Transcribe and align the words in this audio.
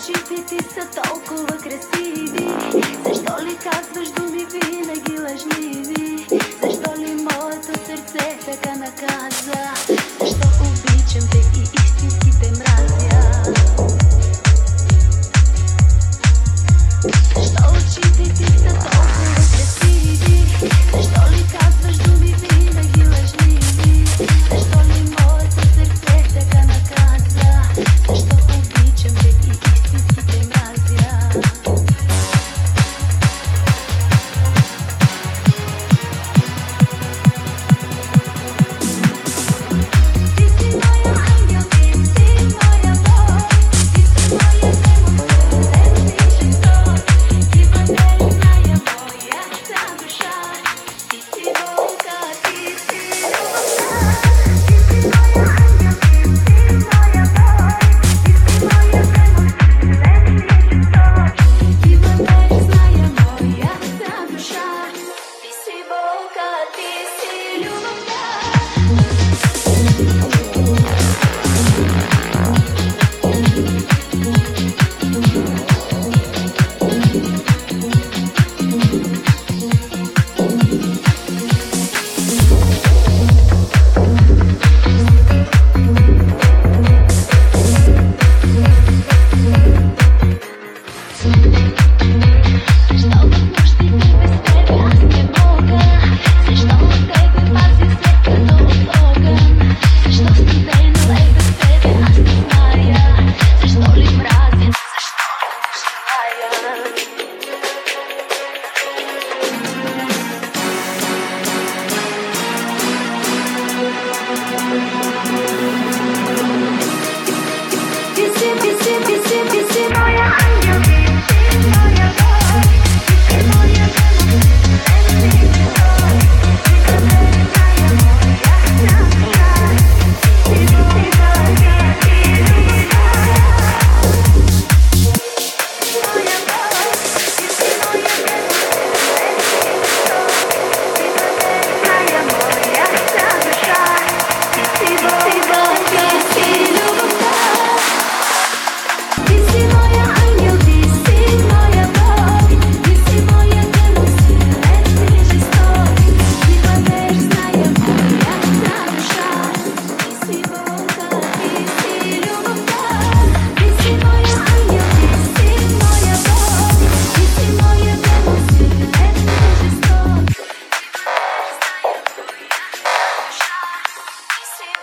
очите 0.00 0.46
ти 0.46 0.64
са 0.74 1.02
толкова 1.02 1.46
красиви? 1.46 2.48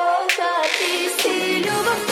Покатись, 0.00 1.26
любовь 1.66 2.09